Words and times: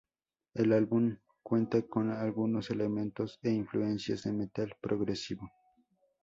El 0.55 0.73
álbum 0.73 1.15
cuenta 1.43 1.79
con 1.83 2.09
algunos 2.09 2.71
elementos 2.71 3.37
e 3.43 3.51
influencias 3.51 4.23
de 4.23 4.31
metal 4.33 4.75
progresivo. 4.81 5.47